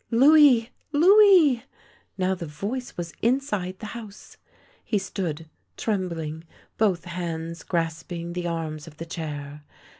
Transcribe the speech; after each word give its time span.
"Louis! 0.09 0.71
Louis!" 0.91 1.63
Now 2.17 2.33
the 2.33 2.47
voice 2.47 2.97
was 2.97 3.13
inside 3.21 3.77
the 3.77 3.85
house. 3.93 4.37
He 4.83 4.97
stood 4.97 5.47
trembling, 5.77 6.43
both 6.75 7.05
hands 7.05 7.61
grasping 7.61 8.33
the 8.33 8.47
arms 8.47 8.87
of 8.87 8.97
the 8.97 9.05
chair. 9.05 9.63